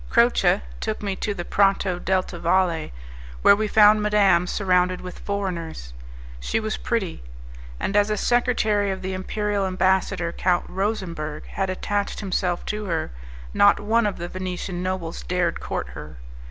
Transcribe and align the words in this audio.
Croce 0.09 0.61
took 0.79 1.03
me 1.03 1.15
to 1.17 1.35
the 1.35 1.45
Prato 1.45 1.99
delta 1.99 2.39
Valle, 2.39 2.89
where 3.43 3.55
we 3.55 3.67
found 3.67 4.01
madame 4.01 4.47
surrounded 4.47 4.99
with 4.99 5.19
foreigners. 5.19 5.93
She 6.39 6.59
was 6.59 6.75
pretty; 6.75 7.21
and 7.79 7.95
as 7.95 8.09
a 8.09 8.17
secretary 8.17 8.89
of 8.89 9.03
the 9.03 9.13
imperial 9.13 9.67
ambassador, 9.67 10.31
Count 10.31 10.65
Rosemberg, 10.67 11.45
had 11.45 11.69
attached 11.69 12.19
himself 12.19 12.65
to 12.65 12.85
her, 12.85 13.11
not 13.53 13.79
one 13.79 14.07
of 14.07 14.17
the 14.17 14.27
Venetian 14.27 14.81
nobles 14.81 15.21
dared 15.21 15.59
court 15.59 15.89
her. 15.89 16.17